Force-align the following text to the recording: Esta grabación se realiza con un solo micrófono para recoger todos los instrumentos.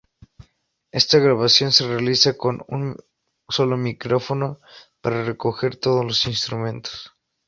Esta 0.91 1.19
grabación 1.19 1.71
se 1.71 1.87
realiza 1.87 2.35
con 2.35 2.65
un 2.67 2.95
solo 3.47 3.77
micrófono 3.77 4.59
para 4.99 5.23
recoger 5.23 5.75
todos 5.75 6.03
los 6.03 6.25
instrumentos. 6.25 7.11